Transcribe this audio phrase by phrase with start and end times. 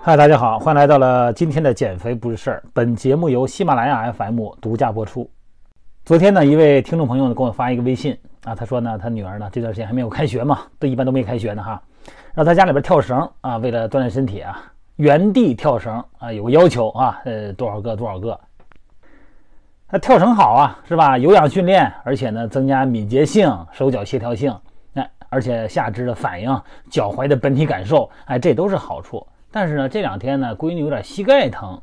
[0.00, 2.62] 嗨，大家好，欢迎来到了今天的减肥不是事儿。
[2.72, 5.28] 本节目由喜马拉雅 FM 独家播出。
[6.04, 11.82] 昨天呢，一位听众朋友呢给我发一个微信啊，他说呢，他女儿呢这段时间还没有开学嘛，都一般都没开学呢哈，
[12.32, 14.62] 让他家里边跳绳啊，为了锻炼身体啊，
[14.96, 18.38] 原地跳绳啊，有个要求啊，呃，多少个多少个。
[19.90, 21.18] 那跳绳好啊，是吧？
[21.18, 24.56] 有氧训练，而且呢，增加敏捷性、手脚协调性，
[24.94, 29.26] 哎，而且下肢的反应、脚踝的本体感受，哎，这都是好处。
[29.58, 31.82] 但是呢，这两天呢，闺女有点膝盖疼，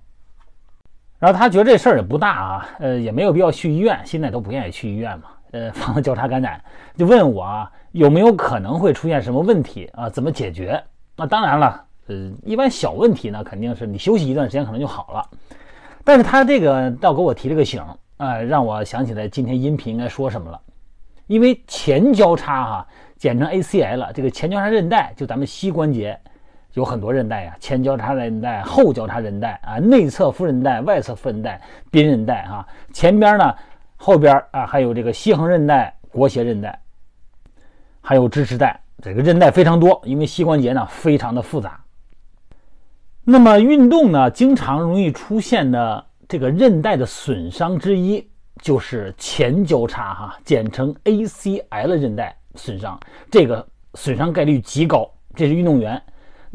[1.19, 6.63] 然后她觉得这事儿也不大啊，呃，也没有必要去医院，现在都不愿意去医院嘛，呃， 防交叉感染，
[6.95, 10.09] 就问我啊，有没有可能会出现什么问题啊？
[10.09, 10.81] 怎么解决？
[11.17, 15.29] 那当然了，呃，一般小问题呢，肯定是你休息一段时间可能就好了。
[16.05, 17.83] 但是他这个倒给我提了个醒
[18.15, 20.57] 啊，让我想起来今天音频应该说什么了，
[21.27, 22.87] 因为前交叉哈，
[23.17, 26.17] 简称 ACL，这个前交叉韧带就咱们膝关节。
[26.75, 31.59] 有很多韧带呀，前交叉韧带、后交叉韧带啊，内侧副韧带、外侧副韧带、
[31.89, 33.55] 髌韧带啊，前边呢、
[33.95, 36.77] 后边啊，还有这个膝横韧带、腘斜韧带，
[38.01, 41.79] 还有支持带，这个韧带非常多，因为膝关节呢非常的复杂。
[43.23, 48.29] 那么运动呢，经常容易出现的这个韧带的损伤之一
[48.61, 52.99] 就是前交叉哈，简称 ACL 韧带损伤，
[53.31, 56.01] 这个损伤概率极高，这是运动员。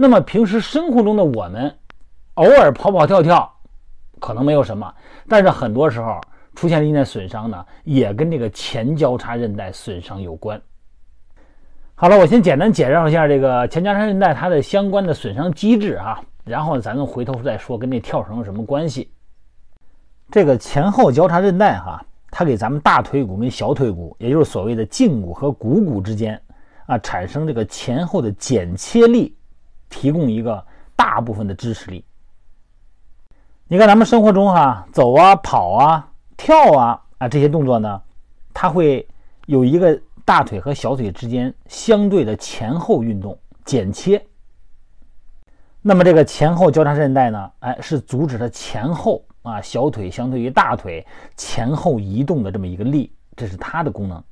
[0.03, 1.77] 那么平时生活中的我们，
[2.37, 3.53] 偶尔跑跑跳跳，
[4.19, 4.91] 可能没有什么，
[5.29, 6.19] 但是很多时候
[6.55, 10.59] 出现韧带损伤呢，也跟这个前交叉韧带损伤有关。
[11.95, 19.13] 好了，我先简单介绍一下这个前交叉韧带它的相关的损伤机制啊，然后咱们回头再说跟这跳绳有什么关系。
[20.31, 26.41] 这个前后交叉韧带哈，它给咱们大腿骨跟小腿骨，也就是所谓的胫骨和股骨之间
[26.87, 29.37] 啊，产生这个前后的剪切力。
[29.91, 30.65] 提供一个
[30.97, 32.03] 大部分的支持力。
[33.69, 38.01] 你看咱们生活中哈，走啊、跑啊、跳啊啊这些动作呢，
[38.55, 39.07] 它会
[39.47, 44.25] 有一个大腿和小腿之间相对的前后运动剪切。
[45.83, 51.07] 那么这个前后交叉韧带呢，哎，是阻止它前后啊小腿相对于大腿
[51.37, 54.23] 前后移动的这么一个力，这是它的功能。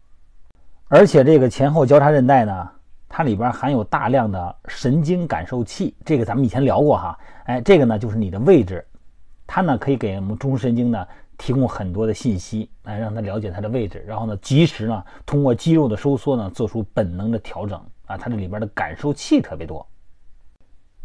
[0.88, 2.70] 而且这个前后交叉韧带呢。
[3.08, 7.18] 它里边含有大量的神经感受器，这个咱们以前聊过哈。
[7.44, 8.86] 哎，这个呢就是你的位置，
[9.46, 18.16] 它呢可以给我们中枢神经呢提供很多的信息，来让它了解它的位置，然后呢及时呢通过肌肉的收缩呢做出本能的调整啊。
[18.16, 19.86] 它这里边的感受器特别多。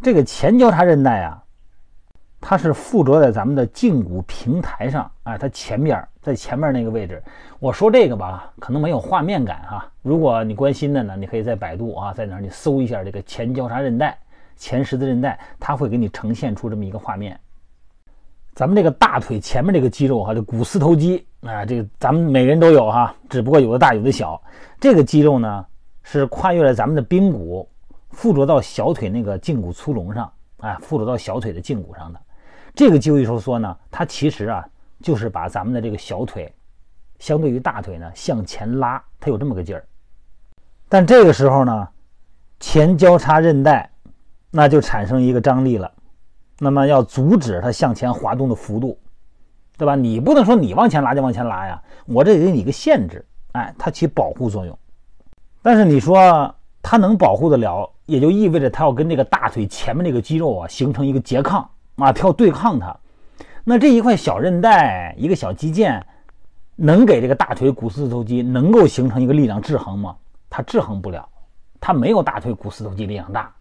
[0.02, 1.40] 这个前交叉韧带啊。
[2.46, 7.24] 它是附着在咱们的胫骨平台上啊，它前面在前面那个位置。
[7.58, 9.90] 我说这个吧，可能没有画面感哈。
[10.02, 14.18] 如果你关心的呢，你可以在百度啊，在哪儿你搜一下这个前交叉韧带、
[14.58, 17.40] 前十字韧带，它会给你呈现出这么一个画面。
[18.54, 24.40] 咱们这个大腿前面这个肌肉哈，这股四头肌啊，这个咱们每个人都有哈，只不过有的大有的小。
[24.82, 25.66] 这个肌肉呢，
[26.04, 27.70] 是跨越了咱们的髌骨，
[28.10, 32.20] 附着到小腿那个胫骨粗隆上啊，附着到小腿的胫骨上的。
[32.76, 34.66] 这个肌肉收缩呢，它其实啊，
[35.02, 36.52] 就是把咱们的这个小腿，
[37.20, 39.86] 相对于大腿呢向前拉，它有这么个劲儿。
[40.90, 41.88] 但这个时候呢，
[42.60, 43.90] 前交叉韧带
[44.50, 45.92] 那就产生一个张力了，
[46.60, 48.98] 那么要阻止它向前滑动的幅度，
[49.78, 49.96] 对吧？
[49.96, 54.76] 你不能说你往前拉就往前拉呀，我这给你一个限制，哎，它起保护作用。
[55.62, 61.70] 但是你说它能保护得了，也就意味着它要跟这个大腿前面这个肌肉啊形成一个拮抗。
[61.96, 62.96] 啊，跳对抗它，
[63.64, 66.02] 那这一块小韧带，一个小肌腱，
[66.76, 70.16] 能给这个大腿股四头肌能够形成一个力量制衡吗？
[70.50, 71.28] 它制衡不了，
[71.80, 73.54] 它没有大腿股四头肌力量大。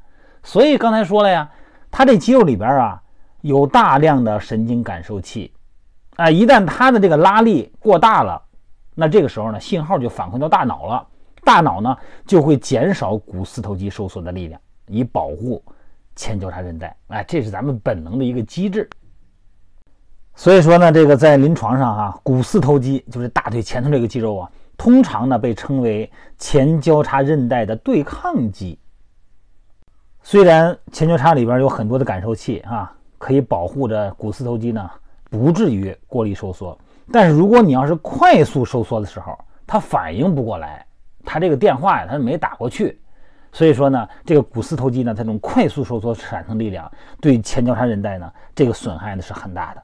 [0.42, 1.50] 所以刚才说了呀，
[1.90, 3.02] 它这肌肉里边啊
[3.42, 5.52] 有大量的神经感受器，
[6.16, 8.42] 啊，一旦它的这个拉力过大了，
[8.94, 11.06] 那这个时候呢，信号就反馈到大脑了，
[11.44, 11.96] 大脑呢
[12.26, 15.62] 就会减少股四头肌收缩的力量，以保护。
[16.14, 18.88] 前交叉韧带，哎，这是咱们本能的一个机制。
[20.34, 28.78] 所以说呢，这个在临床上啊，股四头肌就是大腿前头这个肌肉啊，通常呢被称为前交叉韧带的对抗肌。
[30.22, 34.90] 虽然前交叉里边有很多的感受器啊，可以保护着股四头肌呢
[35.28, 36.78] 不至于过力收缩，
[37.10, 40.86] 但是如果你要是快速收缩的时候，它反应不过来，
[41.24, 42.98] 它这个电话呀，它没打过去。
[43.52, 46.90] 所以说呢，这个股四头肌呢，它这种快速收缩产生力量，
[47.20, 49.82] 对前交叉韧带呢，这个损害呢是很大的。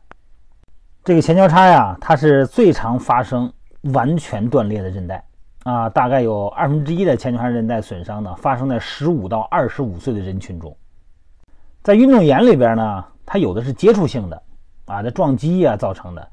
[1.05, 3.53] 这个前交叉呀，它是最常发生
[3.93, 5.23] 完全断裂的韧带
[5.65, 10.75] 啊，大概有二分之一的前交叉韧带损伤呢，发生在十五到二十五岁的人群中。
[11.83, 14.43] 在运动员里边呢，它有的是接触性的
[14.87, 16.31] 啊，这撞击啊造成的，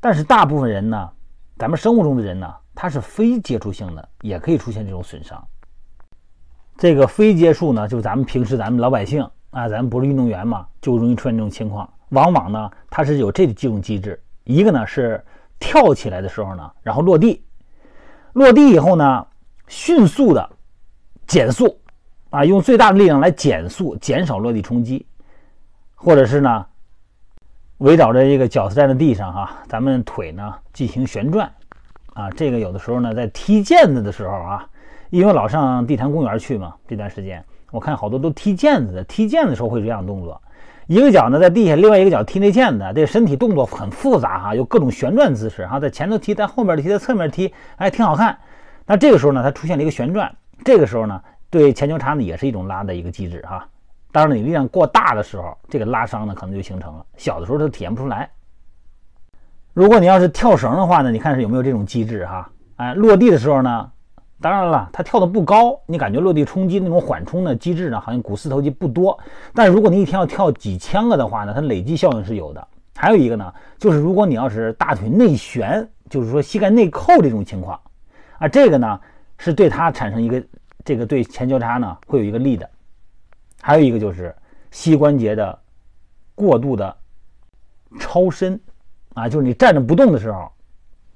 [0.00, 1.10] 但是大部分人呢，
[1.56, 5.40] 咱们生活中的人呢，它是非接触性的，也可以出现这种损伤。
[6.82, 11.88] 这个非接触呢，就是咱们平时咱们老百姓啊，咱们不是运动员嘛，就容易出现这种情况。
[12.08, 15.24] 往往呢，它是有这几种机制，一个呢是
[15.60, 17.40] 跳起来的时候呢，然后落地，
[18.32, 19.24] 落地以后呢，
[19.68, 20.50] 迅速的
[21.24, 21.78] 减速，
[22.30, 25.06] 啊，用最大的力量来减速，减少落地冲击，
[25.94, 26.66] 或者是呢，
[27.78, 31.48] 围绕着一个脚站在地上哈，咱们腿呢进行旋转，
[32.14, 34.68] 啊，这个有的时候呢在踢毽子的时候啊。
[35.12, 40.40] 因为老上地坛公园去嘛，这段时间我看好多都踢毽子的，踢毽子的时候会这样动作，
[40.86, 48.38] 一个脚呢在地下，另外一个脚踢那毽子，这身体动作很复杂哈，有各种旋转姿势哈，在前头踢，在后面踢，在侧面踢，哎，挺好看。
[48.86, 51.20] 那这个时候呢，它出现了一个旋转，这个时候呢，
[51.50, 53.68] 对前交叉呢也是一种拉的一个机制哈。
[54.12, 58.30] 当然，你力量过大的时候，这个拉伤呢可能就形成了，小的时候它体验不出来。
[59.74, 62.50] 如果你要是跳绳的话呢，你看是有没有这种机制哈？
[62.76, 63.91] 哎，落地的时候呢？
[64.42, 69.16] 当然了，它跳的不高，你感觉落地冲击那种缓冲的机制呢，好像股四头肌不多。
[69.54, 72.68] 但如果你一天要跳几千个的话呢，它累积效应是有的。
[72.96, 77.80] 还有一个呢，就是如果你要是大腿内旋，就是说膝盖内扣这种情况，
[78.38, 79.00] 啊，这个呢
[79.38, 80.44] 是对它产生一个
[80.84, 82.68] 这个对前交叉呢会有一个力的。
[83.60, 84.34] 还有一个就是
[84.72, 85.56] 膝关节的
[86.34, 86.94] 过度的
[88.00, 88.60] 超伸，
[89.14, 90.50] 啊，就是你站着不动的时候，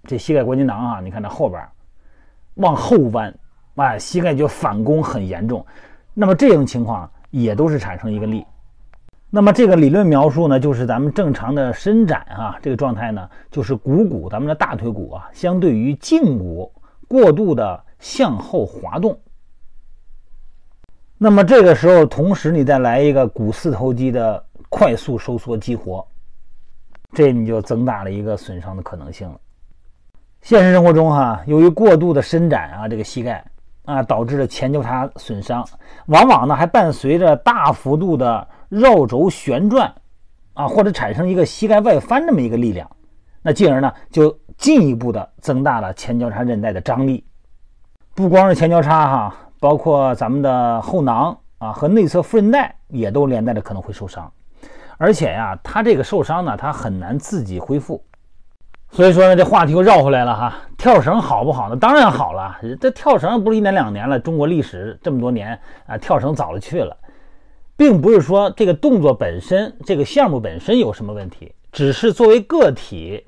[0.05, 1.61] 这膝盖关节囊啊，你看它后边。
[2.57, 3.35] 往后弯，
[3.77, 5.65] 哎，膝盖就反弓很严重。
[6.13, 8.45] 那么这种情况也都是产生一个力。
[9.29, 16.73] 那么这个理论描述呢，就是咱们正常的伸展啊，这个状态呢，就是股骨，咱们的大腿骨啊，相对于胫骨
[17.09, 19.19] 过度的向后滑动。
[21.19, 26.07] 那么这个时候，同时你再来一个股四头肌的快速收缩激活，
[27.13, 29.41] 这你就增大了一个损伤的可能性了。
[30.43, 33.45] 现实生活中，哈，由于过度的伸展啊，这个膝盖
[33.85, 35.67] 啊，导致了前交叉损伤，
[36.07, 39.93] 往往呢还伴随着大幅度的绕轴旋转
[40.55, 42.89] 啊，或者产生一个膝盖外翻这么一个力量，
[43.43, 47.25] 那进而呢就进一步的增大了前交叉韧带的张力。
[48.15, 54.33] 不光是前交叉哈，包括咱们的后囊啊和内侧副韧带也都连带着可能会受伤，
[54.97, 58.01] 而且呀，它这个受伤呢，它很难自己恢复。
[58.97, 60.55] 所以说呢，这话题又绕回来了哈。
[60.79, 61.77] 跳绳好不好呢？
[61.77, 62.57] 当然好了。
[62.81, 66.97] 这跳绳不是一年两年了，中国历史这么多年啊，跳绳早了去了，
[67.77, 73.23] 并不是说这个动作本身、这个项目本身有什么问题，只是作为个体，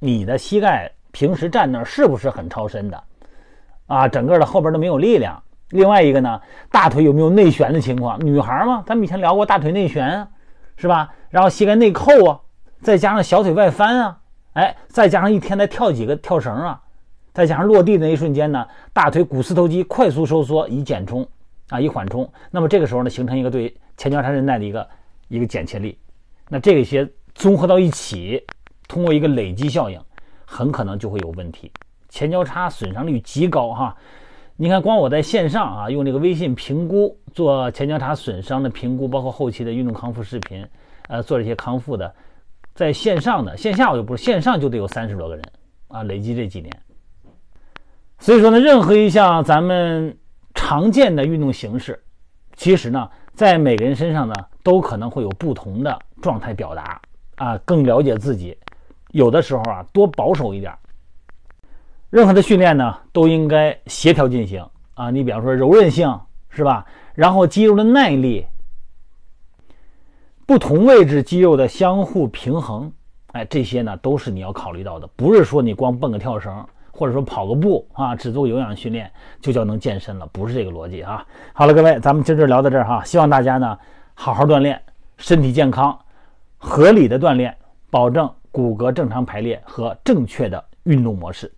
[0.00, 3.00] 你的膝盖平时站那儿是不是很超伸的
[3.86, 4.08] 啊？
[4.08, 5.40] 整个的后边都没有力量。
[5.70, 8.18] 另外一个呢，大腿有没有内旋的情况？
[8.26, 10.26] 女孩嘛，咱们以前聊过大腿内旋，
[10.76, 11.12] 是吧？
[11.30, 12.40] 然后膝盖内扣啊，
[12.82, 14.18] 再加上小腿外翻啊。
[14.56, 16.80] 哎，再加上一天再跳几个跳绳啊，
[17.34, 21.28] 再加上落地那一瞬间呢，大腿股四头肌快速收缩以减冲
[21.68, 22.26] 啊，以缓冲。
[22.50, 24.88] 那么这个时候呢，形成一个对前交叉韧带的一个
[25.28, 25.98] 一个剪切力。
[26.48, 28.42] 那这些综合到一起，
[28.88, 30.00] 通过一个累积效应，
[30.46, 31.70] 很可能就会有问题。
[32.08, 33.94] 前交叉损伤率极高哈。
[34.56, 40.66] 你看，光我在线上啊，用这个微信评估做前交叉损伤的评估，包括后期的运动康复视频，
[41.08, 42.10] 呃，做这些康复的。
[42.76, 45.44] 在线上的线下我就不是线上就得有三十多个人
[45.88, 46.70] 啊，累积这几年。
[48.18, 50.14] 所以说呢，任何一项咱们
[50.54, 51.98] 常见的运动形式，
[52.54, 57.00] 其实呢，在每个人身上呢，都可能会有不同的状态表达
[57.36, 57.58] 啊。
[57.64, 58.56] 更了解自己，
[59.12, 60.70] 有的时候啊，多保守一点。
[62.10, 64.62] 任何的训练呢，都应该协调进行
[64.94, 65.10] 啊。
[65.10, 66.84] 你比方说柔韧性是吧？
[67.14, 68.44] 然后肌肉的耐力。
[70.46, 72.92] 不同位置肌肉的相互平衡，
[73.32, 75.08] 哎，这些呢都是你要考虑到的。
[75.16, 79.10] 不是说你光蹦个跳绳，或者说跑个步啊，只做有氧训练
[79.40, 81.26] 就叫能健身了，不是这个逻辑啊。
[81.52, 83.76] 好了，各位，咱们今儿就聊到这儿哈，希望大家呢
[84.14, 84.80] 好好锻炼，
[85.16, 85.98] 身体健康，
[86.58, 87.52] 合理的锻炼，
[87.90, 91.52] 保证骨骼正常排列和正确的运动模式。